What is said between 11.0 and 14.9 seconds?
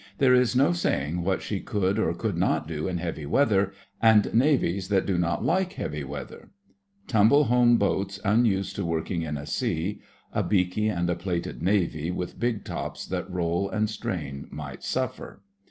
a plated Navy, with big tops that roll and strain, might